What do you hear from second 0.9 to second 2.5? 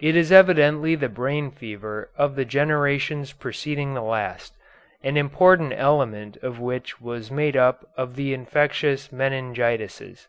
the brain fever of the